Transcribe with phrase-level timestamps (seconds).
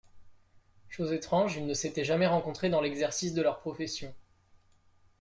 [0.89, 4.11] Chose étrange, ils ne s’étaient jamais rencontrés dans l’exercice de leur profession